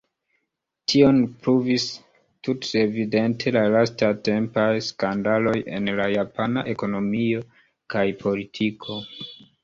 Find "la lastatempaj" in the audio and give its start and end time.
3.55-4.63